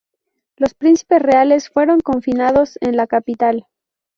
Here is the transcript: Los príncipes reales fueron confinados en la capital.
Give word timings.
Los 0.57 0.73
príncipes 0.73 1.21
reales 1.21 1.69
fueron 1.69 1.99
confinados 1.99 2.79
en 2.81 2.97
la 2.97 3.05
capital. 3.05 3.67